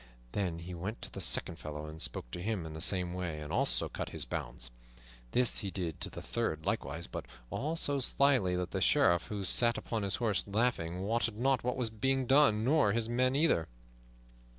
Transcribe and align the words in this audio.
Then 0.31 0.57
he 0.57 0.73
went 0.73 0.99
to 1.03 1.11
the 1.11 1.21
second 1.21 1.57
fellow, 1.59 1.85
and 1.85 2.01
spoke 2.01 2.31
to 2.31 2.41
him 2.41 2.65
in 2.65 2.73
the 2.73 2.81
same 2.81 3.13
way, 3.13 3.39
and 3.39 3.53
also 3.53 3.87
cut 3.87 4.09
his 4.09 4.25
bonds. 4.25 4.71
This 5.29 5.59
he 5.59 5.69
did 5.69 6.01
to 6.01 6.09
the 6.09 6.23
third 6.23 6.65
likewise, 6.65 7.05
but 7.05 7.27
all 7.51 7.75
so 7.75 7.99
slyly 7.99 8.55
that 8.55 8.71
the 8.71 8.81
Sheriff, 8.81 9.27
who 9.27 9.43
sat 9.43 9.77
upon 9.77 10.01
his 10.01 10.15
horse 10.15 10.43
laughing, 10.47 11.01
wotted 11.01 11.37
not 11.37 11.63
what 11.63 11.77
was 11.77 11.91
being 11.91 12.25
done, 12.25 12.63
nor 12.63 12.93
his 12.93 13.07
men 13.09 13.35
either. 13.35 13.67